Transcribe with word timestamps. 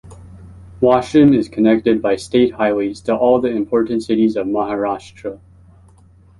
Washim 0.81 1.37
is 1.37 1.47
connected 1.47 2.01
by 2.01 2.15
State 2.15 2.55
Highways 2.55 3.01
to 3.01 3.15
all 3.15 3.39
the 3.39 3.49
important 3.49 4.01
cities 4.01 4.35
of 4.35 4.47
Maharashtra. 4.47 5.39